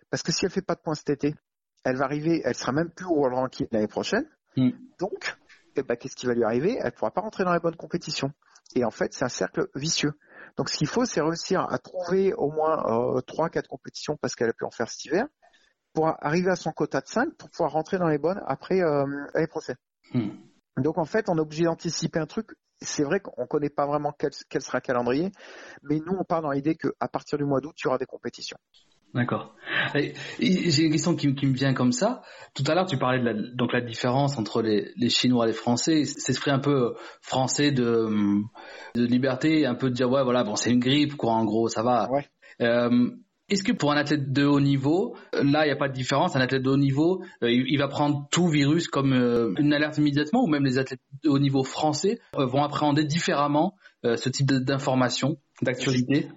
[0.09, 1.35] Parce que si elle fait pas de points cet été,
[1.83, 4.25] elle va arriver, elle sera même plus au World Ranking l'année prochaine.
[4.57, 4.71] Mm.
[4.99, 5.35] Donc,
[5.75, 6.77] eh ben, qu'est-ce qui va lui arriver?
[6.79, 8.31] Elle pourra pas rentrer dans les bonnes compétitions.
[8.75, 10.13] Et en fait, c'est un cercle vicieux.
[10.57, 14.35] Donc ce qu'il faut, c'est réussir à trouver au moins euh, trois, quatre compétitions parce
[14.35, 15.25] qu'elle a pu en faire cet hiver
[15.93, 19.05] pour arriver à son quota de 5 pour pouvoir rentrer dans les bonnes après euh,
[19.33, 19.77] l'année prochaine.
[20.13, 20.29] Hmm.
[20.77, 22.49] Donc en fait, on est obligé d'anticiper un truc.
[22.81, 25.31] C'est vrai qu'on ne connaît pas vraiment quel, quel, sera le calendrier,
[25.83, 28.05] mais nous, on part dans l'idée qu'à partir du mois d'août, il y aura des
[28.05, 28.57] compétitions.
[29.13, 29.53] D'accord.
[30.39, 32.23] J'ai une question qui, me vient comme ça.
[32.55, 35.53] Tout à l'heure, tu parlais de la, donc la différence entre les, Chinois et les
[35.53, 36.05] Français.
[36.05, 38.09] C'est esprit un peu français de,
[38.95, 41.67] de liberté, un peu de dire ouais voilà bon c'est une grippe quoi en gros
[41.67, 42.09] ça va.
[42.11, 42.25] Ouais.
[42.61, 43.11] Euh,
[43.49, 46.35] est-ce que pour un athlète de haut niveau, là il n'y a pas de différence,
[46.35, 49.97] un athlète de haut niveau, euh, il, va prendre tout virus comme euh, une alerte
[49.97, 55.37] immédiatement ou même les athlètes de haut niveau français vont appréhender différemment ce type d'information,
[55.61, 56.27] d'actualité?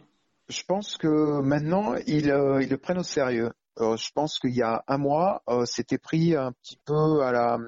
[0.49, 3.53] Je pense que maintenant, ils, euh, ils le prennent au sérieux.
[3.79, 7.33] Euh, je pense qu'il y a un mois, euh, c'était pris un petit peu à
[7.33, 7.59] la...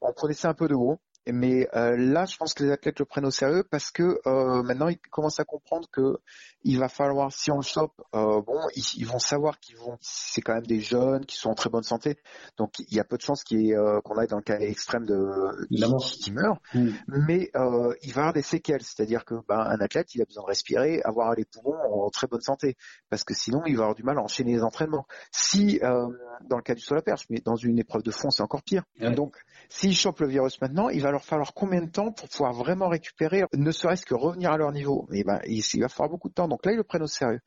[0.00, 0.98] On prenait ça un peu de haut.
[1.32, 4.62] Mais euh, là, je pense que les athlètes le prennent au sérieux parce que euh,
[4.62, 6.18] maintenant, ils commencent à comprendre que
[6.62, 10.40] il va falloir, si on le chope, euh, bon, ils, vont savoir qu'ils vont, c'est
[10.40, 12.18] quand même des jeunes qui sont en très bonne santé,
[12.56, 15.28] donc il y a peu de chances qu'on aille dans le cas extrême de
[15.68, 16.60] qui, qui meurt.
[16.74, 16.90] Mm.
[17.06, 20.42] Mais il va y avoir des séquelles, c'est-à-dire que ben, un athlète, il a besoin
[20.42, 22.76] de respirer, avoir les poumons en très bonne santé,
[23.10, 25.06] parce que sinon, il va avoir du mal à enchaîner les entraînements.
[25.32, 28.30] Si dans le cas du saut à la perche, mais dans une épreuve de fond,
[28.30, 28.82] c'est encore pire.
[29.00, 29.36] Donc,
[29.68, 32.88] s'il chope le virus maintenant, il va leur falloir combien de temps pour pouvoir vraiment
[32.88, 35.08] récupérer, ne serait-ce que revenir à leur niveau?
[35.12, 36.48] Et ben, il, va falloir beaucoup de temps.
[36.48, 37.40] Donc là, ils le prennent au sérieux.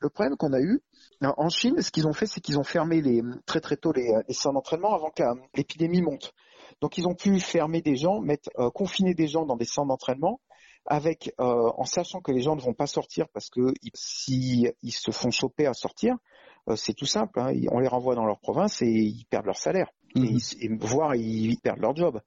[0.00, 0.80] Le problème qu'on a eu
[1.22, 4.12] en Chine, ce qu'ils ont fait, c'est qu'ils ont fermé les, très très tôt les,
[4.28, 5.22] les centres d'entraînement avant que
[5.54, 6.32] l'épidémie monte.
[6.80, 9.88] Donc ils ont pu fermer des gens, mettre euh, confiner des gens dans des centres
[9.88, 10.40] d'entraînement
[10.84, 15.10] avec euh, en sachant que les gens ne vont pas sortir parce que s'ils se
[15.10, 16.14] font choper à sortir,
[16.68, 17.40] euh, c'est tout simple.
[17.40, 20.38] Hein, on les renvoie dans leur province et ils perdent leur salaire, mmh.
[20.60, 22.20] et, voire ils perdent leur job.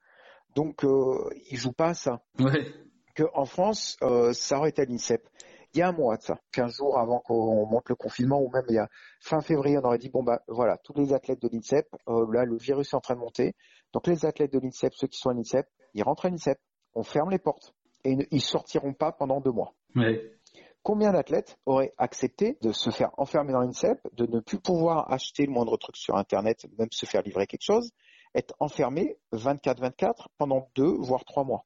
[0.56, 2.22] Donc, euh, ils jouent pas à ça.
[2.40, 2.74] Ouais.
[3.16, 5.28] Que en France, euh, ça aurait été à l'INSEP.
[5.74, 8.50] Il y a un mois de ça, 15 jours avant qu'on monte le confinement, ou
[8.50, 8.90] même il y a
[9.22, 12.44] fin février, on aurait dit bon bah voilà, tous les athlètes de l'INSEP, euh, là
[12.44, 13.54] le virus est en train de monter.
[13.94, 16.58] Donc les athlètes de l'INSEP, ceux qui sont à l'INSEP, ils rentrent à l'INSEP,
[16.96, 19.76] on ferme les portes et ils sortiront pas pendant deux mois.
[19.96, 20.40] Ouais.
[20.82, 25.46] Combien d'athlètes auraient accepté de se faire enfermer dans l'INSEP, de ne plus pouvoir acheter
[25.46, 27.92] le moindre truc sur Internet, même se faire livrer quelque chose,
[28.36, 31.66] être enfermé 24-24 pendant deux, voire trois mois.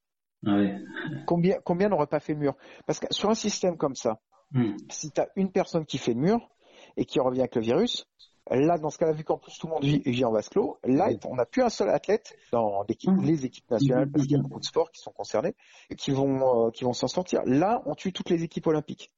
[1.26, 2.54] Combien, combien n'aurait pas fait le mur?
[2.86, 4.20] Parce que sur un système comme ça,
[4.52, 4.76] hmm.
[4.90, 6.50] si tu as une personne qui fait le mur
[6.96, 8.06] et qui revient avec le virus,
[8.50, 11.08] là, dans ce cas-là, vu qu'en plus tout le monde vit, en vase clos, là,
[11.24, 13.24] on n'a plus un seul athlète dans hmm.
[13.24, 15.54] les équipes nationales, parce qu'il y a beaucoup de sports qui sont concernés,
[15.90, 17.42] et qui vont, euh, qui vont s'en sortir.
[17.46, 19.12] Là, on tue toutes les équipes olympiques.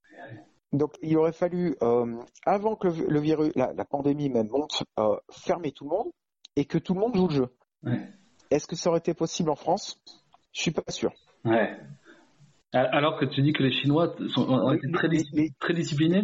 [0.72, 5.72] Donc, il aurait fallu, euh, avant que le, virus, la, pandémie même monte, euh, fermer
[5.72, 6.10] tout le monde,
[6.56, 7.48] et que tout le monde joue le jeu.
[8.50, 10.00] Est-ce que ça aurait été possible en France?
[10.52, 11.12] Je suis pas sûr.
[11.44, 11.76] Ouais.
[12.72, 15.08] Alors que tu dis que les Chinois sont, ont été très,
[15.60, 16.22] très disciplinés?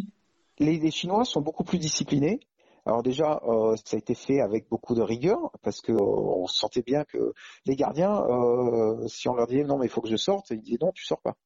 [0.58, 2.40] Les, Chinois sont beaucoup plus disciplinés.
[2.84, 6.46] Alors déjà, euh, ça a été fait avec beaucoup de rigueur parce que euh, on
[6.46, 7.32] sentait bien que
[7.64, 10.60] les gardiens, euh, si on leur disait non mais il faut que je sorte, ils
[10.60, 11.36] disaient non tu sors pas.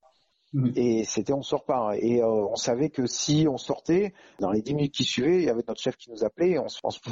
[0.53, 0.71] Mmh.
[0.77, 1.93] Et c'était on sort pas.
[1.99, 5.45] Et euh, on savait que si on sortait, dans les 10 minutes qui suivaient, il
[5.45, 6.67] y avait notre chef qui nous appelait, on,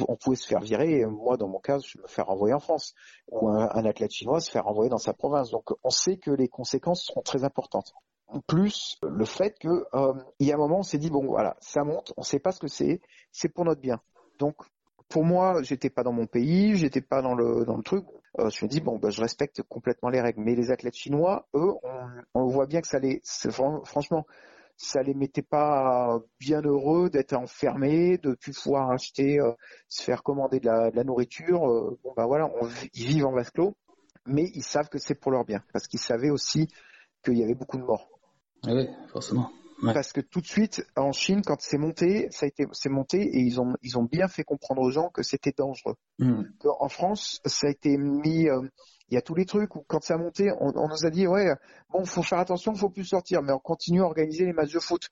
[0.07, 0.99] on, pouvait se faire virer.
[0.99, 2.93] Et moi, dans mon cas, je me faire renvoyer en France.
[3.31, 5.51] Ou un, athlète chinois se faire renvoyer dans sa province.
[5.51, 7.93] Donc on sait que les conséquences seront très importantes.
[8.47, 11.55] Plus le fait que euh, il y a un moment, on s'est dit bon voilà,
[11.59, 12.99] ça monte, on sait pas ce que c'est,
[13.31, 14.01] c'est pour notre bien.
[14.39, 14.55] Donc
[15.09, 18.05] pour moi, j'étais pas dans mon pays, j'étais pas dans le dans le truc.
[18.39, 20.41] Euh, je me dis bon, bah, je respecte complètement les règles.
[20.41, 21.73] Mais les athlètes chinois, eux,
[22.33, 23.21] on, voit bien que ça les,
[23.85, 24.25] franchement,
[24.77, 29.53] ça les mettait pas bien heureux d'être enfermés, de plus pouvoir acheter, euh,
[29.87, 31.69] se faire commander de la, nourriture.
[31.69, 32.49] Euh, bon bah voilà,
[32.93, 33.77] ils vivent en vase clos,
[34.25, 36.67] mais ils savent que c'est pour leur bien, parce qu'ils savaient aussi
[37.23, 38.09] qu'il y avait beaucoup de morts.
[38.65, 39.49] Oui, forcément.
[39.81, 43.21] Parce que tout de suite, en Chine, quand c'est monté, ça a été, c'est monté
[43.21, 45.95] et ils ont, ils ont bien fait comprendre aux gens que c'était dangereux.
[46.19, 46.43] Hmm.
[46.79, 48.61] En France, ça a été mis, euh,
[49.09, 51.27] il y a tous les trucs où quand ça a monté, on, nous a dit,
[51.27, 51.53] ouais,
[51.89, 54.79] bon, faut faire attention, faut plus sortir, mais on continue à organiser les matchs de
[54.79, 55.09] foot.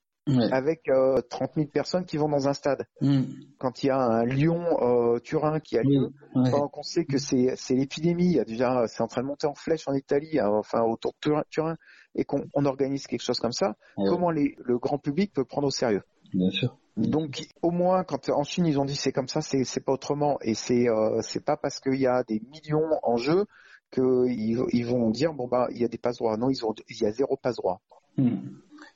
[0.51, 2.85] avec euh, 30 000 personnes qui vont dans un stade.
[3.01, 3.23] Hmm.
[3.57, 7.75] Quand il y a un Lyon-Turin euh, qui a lieu, on sait que c'est, c'est
[7.75, 10.47] l'épidémie, il y a déjà, c'est en train de monter en flèche en Italie, hein,
[10.49, 11.75] enfin autour de Turin,
[12.15, 16.03] et qu'on organise quelque chose comme ça, comment le grand public peut prendre au sérieux
[16.33, 16.77] Bien sûr.
[16.95, 20.37] Donc au moins quand en Chine ils ont dit c'est comme ça, c'est pas autrement
[20.41, 23.45] et c'est euh, c'est pas parce qu'il y a des millions en jeu
[23.91, 26.37] qu'ils ils vont dire bon bah il y a des passe droits.
[26.37, 27.81] Non, ils ont il y a zéro passe droit.
[28.17, 28.37] Hmm.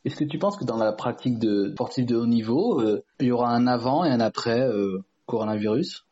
[0.06, 3.28] Est-ce que tu penses que dans la pratique de sportif de haut niveau, euh, il
[3.28, 6.07] y aura un avant et un après euh, coronavirus?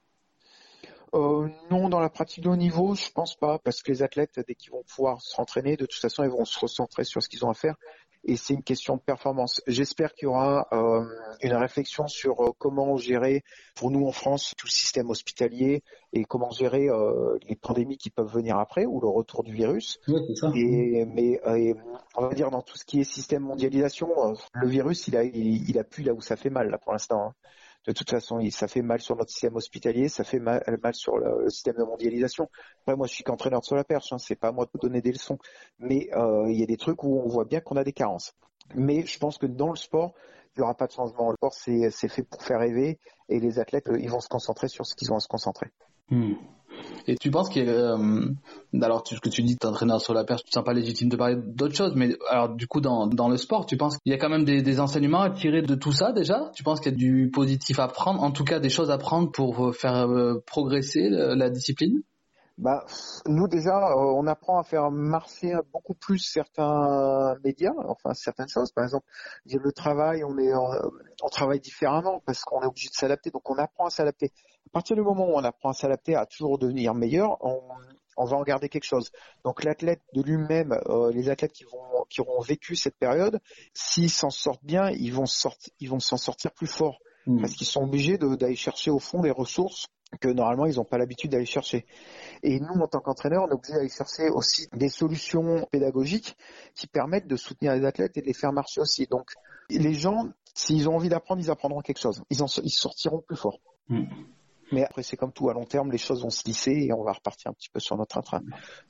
[1.16, 4.40] Euh, non, dans la pratique de haut niveau, je pense pas, parce que les athlètes,
[4.48, 7.46] dès qu'ils vont pouvoir s'entraîner, de toute façon, ils vont se recentrer sur ce qu'ils
[7.46, 7.76] ont à faire.
[8.28, 9.62] Et c'est une question de performance.
[9.68, 11.06] J'espère qu'il y aura euh,
[11.42, 13.44] une réflexion sur euh, comment gérer,
[13.76, 16.88] pour nous en France, tout le système hospitalier et comment gérer
[17.48, 20.00] les pandémies qui peuvent venir après ou le retour du virus.
[20.08, 20.52] Oui, c'est ça.
[20.56, 21.40] Et, mais
[22.16, 24.10] on va dire dans tout ce qui est système mondialisation,
[24.54, 27.28] le virus, il a, il, a pu là où ça fait mal là pour l'instant.
[27.28, 27.34] Hein
[27.88, 30.62] de toute façon, ça fait mal sur notre système hospitalier, ça fait mal,
[30.94, 32.50] sur le, système de mondialisation.
[32.82, 35.02] Après, moi, je suis qu'entraîneur sur la perche, hein, c'est pas à moi de donner
[35.02, 35.38] des leçons,
[35.80, 38.34] mais euh, il y a des trucs où on voit bien qu'on a des carences.
[38.74, 40.14] Mais je pense que dans le sport,
[40.56, 41.30] il n'y aura pas de changement.
[41.30, 44.86] Le sport, c'est fait pour faire rêver, et les athlètes, ils vont se concentrer sur
[44.86, 45.68] ce qu'ils ont à se concentrer.
[46.10, 46.34] Hmm.
[47.08, 48.26] Et tu penses qu'il euh,
[48.82, 51.16] alors ce que tu dis, entraîneur sur la perche, tu te sens pas légitime de
[51.16, 54.18] parler d'autre chose, mais alors du coup dans, le sport, tu penses qu'il y a
[54.18, 56.52] quand même des, des enseignements à tirer de tout ça déjà?
[56.56, 58.98] Tu penses qu'il y a du positif à prendre, en tout cas des choses à
[58.98, 62.02] prendre pour euh, faire euh, progresser la discipline?
[62.58, 62.86] Bah,
[63.26, 68.72] nous déjà, on apprend à faire marcher beaucoup plus certains médias, enfin certaines choses.
[68.72, 69.06] Par exemple,
[69.46, 73.30] le travail, on est, on travaille différemment parce qu'on est obligé de s'adapter.
[73.30, 74.32] Donc, on apprend à s'adapter.
[74.68, 77.62] À partir du moment où on apprend à s'adapter, à toujours devenir meilleur, on,
[78.18, 79.12] on va en garder quelque chose.
[79.44, 83.40] Donc l'athlète de lui-même, euh, les athlètes qui vont qui auront vécu cette période,
[83.74, 87.42] s'ils s'en sortent bien, ils vont sortir, ils vont s'en sortir plus fort mmh.
[87.42, 89.88] parce qu'ils sont obligés d'aller chercher au fond des ressources
[90.20, 91.86] que normalement ils n'ont pas l'habitude d'aller chercher.
[92.44, 96.36] Et nous, en tant qu'entraîneurs, on est obligé d'aller chercher aussi des solutions pédagogiques
[96.74, 99.08] qui permettent de soutenir les athlètes et de les faire marcher aussi.
[99.08, 99.32] Donc
[99.70, 102.24] les gens, s'ils ont envie d'apprendre, ils apprendront quelque chose.
[102.30, 102.38] Ils,
[102.70, 103.60] sortiront plus forts.
[103.90, 104.06] Mmh.
[104.72, 107.04] Mais après, c'est comme tout, à long terme, les choses vont se lisser et on
[107.04, 108.42] va repartir un petit peu sur notre train.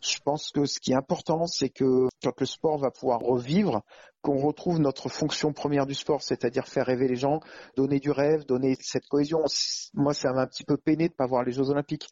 [0.02, 3.82] Je pense que ce qui est important, c'est que quand le sport va pouvoir revivre,
[4.22, 7.42] qu'on retrouve notre fonction première du sport, c'est-à-dire faire rêver les gens,
[7.76, 9.44] donner du rêve, donner cette cohésion.
[9.94, 12.08] Moi, ça m'a un petit peu peiné de pas voir les Jeux Olympiques,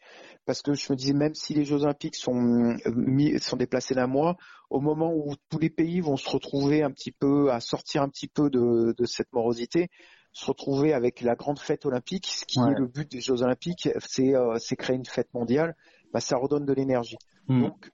[0.45, 4.05] parce que je me disais même si les Jeux Olympiques sont mis, sont déplacés d'un
[4.05, 4.35] mois,
[4.69, 8.09] au moment où tous les pays vont se retrouver un petit peu à sortir un
[8.09, 9.89] petit peu de, de cette morosité,
[10.33, 13.87] se retrouver avec la grande fête olympique, ce qui est le but des Jeux olympiques,
[14.05, 15.75] c'est euh, créer une fête mondiale,
[16.11, 17.17] bah, ça redonne de l'énergie.
[17.47, 17.61] Hmm.
[17.61, 17.91] Donc,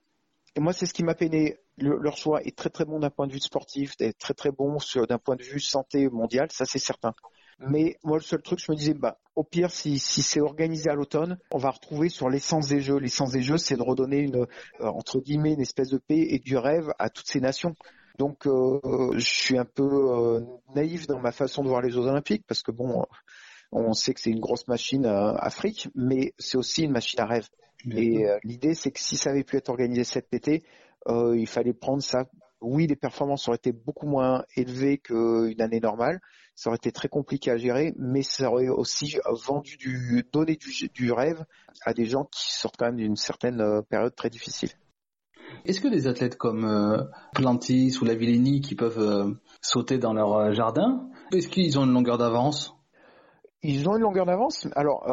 [0.56, 1.58] et moi, c'est ce qui m'a peiné.
[1.76, 4.78] leur choix est très très bon d'un point de vue sportif, est très très bon
[5.08, 7.12] d'un point de vue santé mondiale, ça c'est certain.
[7.60, 10.88] Mais moi, le seul truc, je me disais, bah, au pire, si, si c'est organisé
[10.88, 12.98] à l'automne, on va retrouver sur l'essence des jeux.
[12.98, 14.46] L'essence des jeux, c'est de redonner une, euh,
[14.80, 17.74] entre guillemets, une espèce de paix et du rêve à toutes ces nations.
[18.20, 18.78] Donc euh,
[19.14, 20.40] je suis un peu euh,
[20.74, 23.06] naïf dans ma façon de voir les Jeux Olympiques parce que bon,
[23.72, 27.24] on sait que c'est une grosse machine euh, Afrique, mais c'est aussi une machine à
[27.24, 27.48] rêve.
[27.90, 30.62] Et l'idée c'est que si ça avait pu être organisé cet été,
[31.08, 32.26] il fallait prendre ça.
[32.60, 36.20] Oui, les performances auraient été beaucoup moins élevées qu'une année normale.
[36.54, 40.90] Ça aurait été très compliqué à gérer, mais ça aurait aussi vendu du, donné du,
[40.92, 41.42] du rêve
[41.86, 44.68] à des gens qui sortent quand même d'une certaine période très difficile.
[45.64, 50.34] Est-ce que des athlètes comme euh, Plantis ou Lavillenie qui peuvent euh, sauter dans leur
[50.34, 52.74] euh, jardin, est-ce qu'ils ont une longueur d'avance?
[53.62, 54.66] Ils ont une longueur d'avance.
[54.74, 55.04] Alors,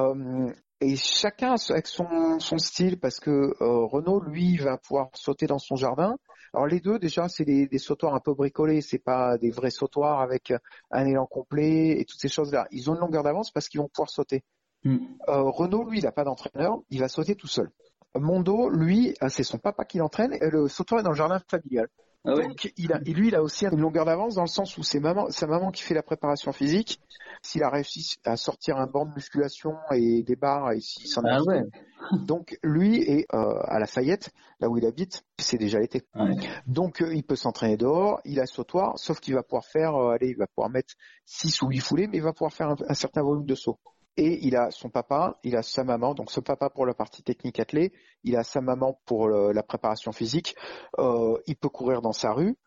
[0.80, 5.58] et chacun avec son, son style parce que euh, Renault lui va pouvoir sauter dans
[5.58, 6.18] son jardin.
[6.54, 9.72] Alors les deux déjà c'est des, des sautoirs un peu bricolés, c'est pas des vrais
[9.72, 10.54] sautoirs avec
[10.92, 12.68] un élan complet et toutes ces choses là.
[12.72, 14.44] Ils ont une longueur d'avance parce qu'ils vont pouvoir sauter.
[14.84, 14.98] Mm.
[15.30, 17.72] Euh, Renault lui il n'a pas d'entraîneur, il va sauter tout seul.
[18.20, 21.40] Mondo lui euh, c'est son papa qui l'entraîne et le sautoir est dans le jardin
[21.48, 21.88] familial.
[22.26, 22.48] Ah ouais.
[22.48, 25.00] Donc, il a, lui, il a aussi une longueur d'avance dans le sens où c'est
[25.00, 27.00] maman, sa maman qui fait la préparation physique.
[27.42, 31.24] S'il a réussi à sortir un banc de musculation et des barres, et s'il s'en
[31.24, 31.64] a Ah ouais.
[32.26, 36.06] donc lui est euh, à Lafayette, là où il habite, c'est déjà l'été.
[36.16, 36.36] Ouais.
[36.66, 40.16] Donc euh, il peut s'entraîner dehors, il a sautoir, sauf qu'il va pouvoir faire, euh,
[40.16, 42.76] allez, il va pouvoir mettre 6 ou 8 foulées, mais il va pouvoir faire un,
[42.90, 43.80] un certain volume de sauts.
[44.18, 47.22] Et il a son papa, il a sa maman, donc ce papa pour la partie
[47.22, 50.56] technique athlée, il a sa maman pour le- la préparation physique,
[50.98, 52.58] euh, il peut courir dans sa rue.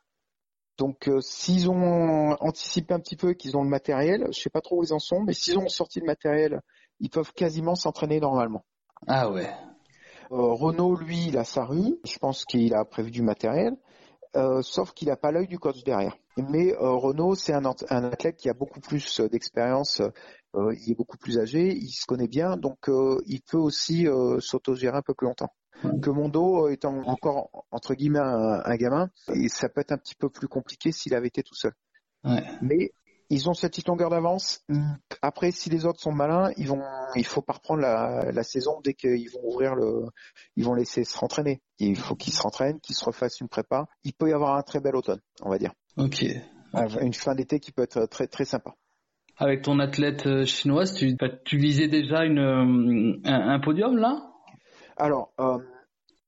[0.78, 4.48] Donc euh, s'ils ont anticipé un petit peu et qu'ils ont le matériel, je sais
[4.48, 6.60] pas trop où ils en sont, mais s'ils ont sorti le matériel,
[7.00, 8.64] ils peuvent quasiment s'entraîner normalement.
[9.06, 9.50] Ah ouais.
[10.32, 11.98] Euh, Renault, lui, il a sa rue.
[12.04, 13.76] Je pense qu'il a prévu du matériel.
[14.36, 16.16] Euh, sauf qu'il n'a pas l'œil du coach derrière.
[16.36, 20.00] Mais euh, Renault, c'est un, athlète qui a beaucoup plus euh, d'expérience,
[20.56, 24.06] euh, il est beaucoup plus âgé, il se connaît bien, donc euh, il peut aussi
[24.06, 25.52] euh, s'autogérer un peu plus longtemps.
[26.02, 30.14] Que Mondo étant encore entre guillemets un, un gamin, et ça peut être un petit
[30.14, 31.72] peu plus compliqué s'il avait été tout seul.
[32.22, 32.44] Ouais.
[32.60, 32.92] Mais
[33.30, 34.62] ils ont cette petite longueur d'avance.
[35.22, 36.82] Après, si les autres sont malins, ils vont,
[37.14, 40.04] il faut pas reprendre la, la saison dès qu'ils vont ouvrir le,
[40.56, 41.62] ils vont laisser se rentraîner.
[41.78, 43.86] Il faut qu'ils se rentraînent, qu'ils se refassent une prépa.
[44.02, 45.72] Il peut y avoir un très bel automne, on va dire.
[45.96, 46.24] Ok.
[47.00, 48.74] Une fin d'été qui peut être très très sympa.
[49.36, 54.30] Avec ton athlète euh, chinoise, tu, tu visais déjà une, euh, un, un podium là?
[54.96, 55.58] Alors, euh,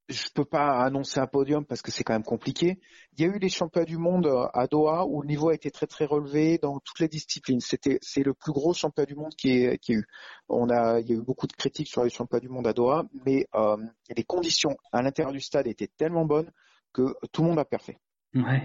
[0.08, 2.80] je peux pas annoncer un podium parce que c'est quand même compliqué.
[3.16, 5.54] Il y a eu les championnats du monde euh, à Doha où le niveau a
[5.54, 7.60] été très très relevé dans toutes les disciplines.
[7.60, 10.06] C'était c'est le plus gros championnat du monde qui est qui a eu.
[10.48, 12.72] On a il y a eu beaucoup de critiques sur les championnats du monde à
[12.72, 13.76] Doha, mais euh,
[14.16, 16.50] les conditions à l'intérieur du stade étaient tellement bonnes
[16.94, 17.98] que tout le monde a parfait.
[18.34, 18.64] Ouais.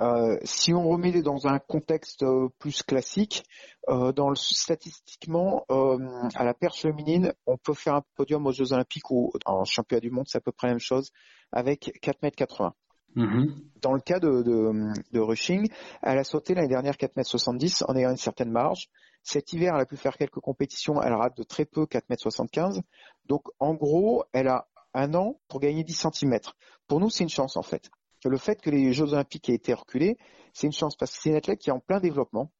[0.00, 3.44] Euh, si on remet les dans un contexte euh, plus classique,
[3.88, 8.72] euh, dans le, statistiquement, à la perche féminine, on peut faire un podium aux Jeux
[8.72, 11.10] Olympiques ou en championnat du monde, c'est à peu près la même chose,
[11.52, 12.70] avec 4,80 m.
[13.16, 13.54] Mhm.
[13.80, 15.68] Dans le cas de, de, de Rushing,
[16.02, 18.88] elle a sauté l'année dernière 4,70 m en ayant une certaine marge.
[19.22, 22.82] Cet hiver, elle a pu faire quelques compétitions, elle rate de très peu 4,75 m.
[23.26, 26.38] Donc en gros, elle a un an pour gagner 10 cm.
[26.86, 27.90] Pour nous, c'est une chance en fait.
[28.24, 30.16] Le fait que les Jeux Olympiques aient été reculés,
[30.52, 32.50] c'est une chance parce que c'est une athlète qui est en plein développement,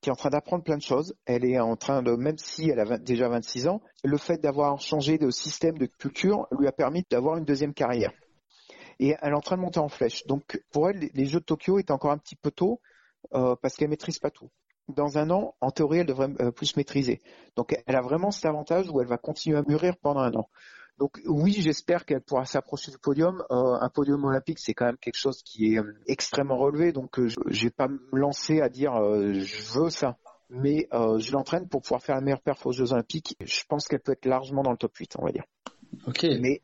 [0.00, 1.14] qui est en train d'apprendre plein de choses.
[1.26, 4.38] Elle est en train de, même si elle a 20 déjà 26 ans, le fait
[4.38, 8.12] d'avoir changé de système de culture lui a permis d'avoir une deuxième carrière.
[9.00, 10.24] Et elle est en train de monter en flèche.
[10.26, 12.80] Donc pour elle, les- Jeux de Tokyo étaient encore un petit peu tôt
[13.34, 14.50] euh, parce qu'elle maîtrise pas tout.
[14.88, 17.20] Dans un an, en théorie, elle devrait euh, plus maîtriser.
[17.56, 20.48] Donc elle a vraiment cet avantage où elle va continuer à mûrir pendant un an.
[20.98, 23.44] Donc oui, j'espère qu'elle pourra s'approcher du podium.
[23.50, 26.92] Euh, un podium olympique, c'est quand même quelque chose qui est euh, extrêmement relevé.
[26.92, 30.16] Donc euh, je vais pas me lancer à dire euh, je veux ça.
[30.50, 33.36] Mais euh, je l'entraîne pour pouvoir faire la meilleure perf aux Jeux Olympiques.
[33.40, 35.44] Je pense qu'elle peut être largement dans le top 8, on va dire.
[36.06, 36.24] Ok.
[36.40, 36.62] Mais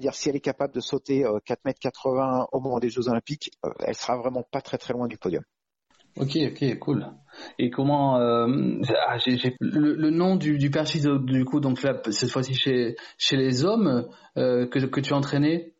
[0.00, 3.52] dire si elle est capable de sauter euh, 4,80 m au moment des Jeux Olympiques,
[3.80, 5.44] elle sera vraiment pas très très loin du podium.
[6.20, 7.06] Ok, ok, cool.
[7.58, 9.16] Et comment euh, ah,
[9.60, 13.64] le, le nom du, du perchiste du coup donc là cette fois-ci chez chez les
[13.64, 15.74] hommes euh, que que tu as entraîné?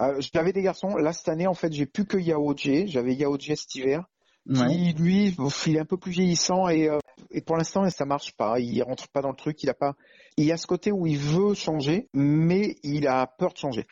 [0.00, 0.96] Euh, J'avais des garçons.
[0.96, 2.88] Là cette année, en fait, j'ai plus que Yao Jie.
[2.88, 4.04] J'avais Yao Jie cet hiver.
[4.46, 4.66] Ouais.
[4.68, 5.34] Qui, lui,
[5.66, 6.98] il est un peu plus vieillissant et, euh,
[7.30, 8.58] et pour l'instant, ça marche pas.
[8.60, 9.62] Il rentre pas dans le truc.
[9.62, 9.94] Il a pas.
[10.36, 13.86] Il y a ce côté où il veut changer, mais il a peur de changer.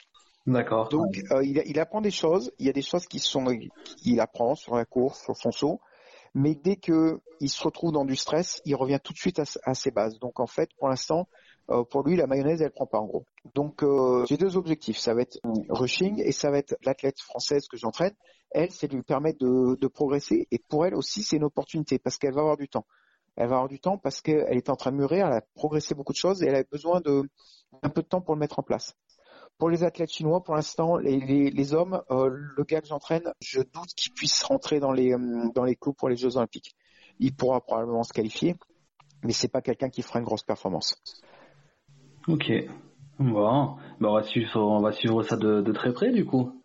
[0.46, 0.88] D'accord.
[0.88, 2.52] Donc, euh, il, il apprend des choses.
[2.58, 3.44] Il y a des choses qui sont,
[3.98, 5.80] qu'il apprend sur la course, sur son saut.
[6.34, 9.74] Mais dès que il se retrouve dans du stress, il revient tout de suite à,
[9.74, 10.18] ses bases.
[10.18, 11.28] Donc, en fait, pour l'instant,
[11.70, 13.26] euh, pour lui, la mayonnaise, elle prend pas en gros.
[13.54, 14.98] Donc, euh, j'ai deux objectifs.
[14.98, 18.14] Ça va être rushing et ça va être l'athlète française que j'entraîne.
[18.50, 20.48] Elle, c'est de lui permettre de, de progresser.
[20.50, 22.86] Et pour elle aussi, c'est une opportunité parce qu'elle va avoir du temps.
[23.36, 25.94] Elle va avoir du temps parce qu'elle est en train de mûrir, elle a progressé
[25.94, 27.22] beaucoup de choses et elle a besoin de
[27.82, 28.94] un peu de temps pour le mettre en place.
[29.62, 33.32] Pour les athlètes chinois, pour l'instant, les, les, les hommes, euh, le gars que j'entraîne,
[33.40, 36.74] je doute qu'il puisse rentrer dans les euh, dans les clous pour les Jeux Olympiques.
[37.20, 38.56] Il pourra probablement se qualifier,
[39.22, 41.00] mais c'est pas quelqu'un qui fera une grosse performance.
[42.26, 42.50] Ok.
[43.20, 46.60] Bon, bah on va suivre on va suivre ça de, de très près du coup.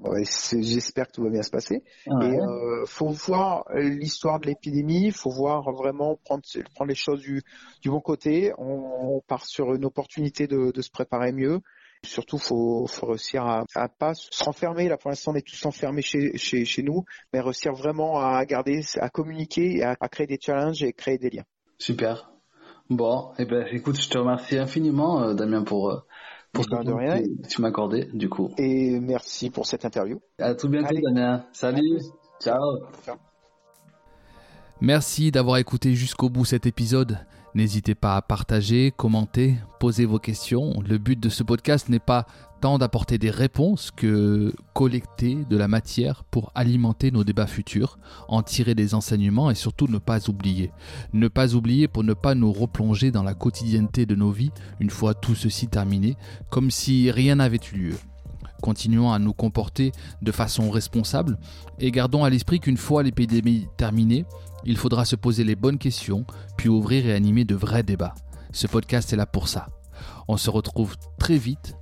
[0.00, 1.84] Ouais, J'espère que tout va bien se passer.
[2.06, 2.28] Ouais.
[2.28, 6.42] Et euh, faut voir l'histoire de l'épidémie, faut voir vraiment prendre,
[6.74, 7.42] prendre les choses du,
[7.82, 8.54] du bon côté.
[8.56, 11.60] On, on part sur une opportunité de, de se préparer mieux.
[12.04, 14.88] Surtout, faut, faut réussir à, à pas se renfermer.
[14.88, 18.44] Là, pour l'instant, on est tous enfermés chez, chez, chez nous, mais réussir vraiment à
[18.44, 21.44] garder, à communiquer, et à, à créer des challenges et créer des liens.
[21.78, 22.30] Super.
[22.90, 26.00] Bon, eh ben, écoute, je te remercie infiniment, euh, Damien, pour, euh,
[26.52, 27.22] pour ben, ce de rien.
[27.22, 28.50] que tu m'as accordé, du coup.
[28.56, 30.20] Et merci pour cette interview.
[30.38, 31.02] À tout bientôt, Allez.
[31.02, 31.44] Damien.
[31.52, 32.00] Salut.
[32.40, 32.58] Ciao.
[34.80, 37.18] Merci d'avoir écouté jusqu'au bout cet épisode.
[37.58, 40.80] N'hésitez pas à partager, commenter, poser vos questions.
[40.88, 42.24] Le but de ce podcast n'est pas
[42.60, 47.98] tant d'apporter des réponses que collecter de la matière pour alimenter nos débats futurs,
[48.28, 50.70] en tirer des enseignements et surtout ne pas oublier.
[51.12, 54.90] Ne pas oublier pour ne pas nous replonger dans la quotidienneté de nos vies une
[54.90, 56.16] fois tout ceci terminé,
[56.50, 57.96] comme si rien n'avait eu lieu.
[58.62, 59.92] Continuons à nous comporter
[60.22, 61.38] de façon responsable
[61.78, 64.24] et gardons à l'esprit qu'une fois l'épidémie terminée,
[64.64, 66.24] il faudra se poser les bonnes questions,
[66.56, 68.14] puis ouvrir et animer de vrais débats.
[68.52, 69.66] Ce podcast est là pour ça.
[70.26, 71.76] On se retrouve très vite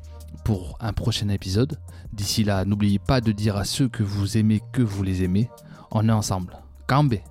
[0.45, 1.79] pour un prochain épisode.
[2.13, 5.51] D'ici là, n'oubliez pas de dire à ceux que vous aimez que vous les aimez.
[5.91, 6.57] On est ensemble.
[6.87, 7.23] Cambé